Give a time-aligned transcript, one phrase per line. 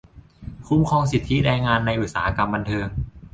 [0.67, 2.87] -คุ้มครองสิทธิแรงงานในอุตสาหกรรมบันเทิง